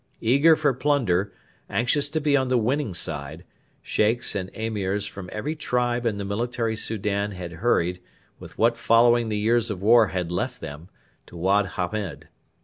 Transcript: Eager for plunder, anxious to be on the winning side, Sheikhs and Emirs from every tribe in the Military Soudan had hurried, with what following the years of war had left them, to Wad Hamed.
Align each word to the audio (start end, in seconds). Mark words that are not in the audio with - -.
Eager 0.21 0.55
for 0.55 0.73
plunder, 0.73 1.31
anxious 1.69 2.09
to 2.09 2.19
be 2.19 2.35
on 2.35 2.47
the 2.47 2.57
winning 2.57 2.91
side, 2.91 3.43
Sheikhs 3.83 4.33
and 4.33 4.49
Emirs 4.55 5.05
from 5.07 5.29
every 5.31 5.53
tribe 5.55 6.07
in 6.07 6.17
the 6.17 6.25
Military 6.25 6.75
Soudan 6.75 7.33
had 7.33 7.51
hurried, 7.61 8.01
with 8.39 8.57
what 8.57 8.77
following 8.77 9.29
the 9.29 9.37
years 9.37 9.69
of 9.69 9.79
war 9.83 10.07
had 10.07 10.31
left 10.31 10.59
them, 10.59 10.89
to 11.27 11.37
Wad 11.37 11.67
Hamed. 11.77 12.29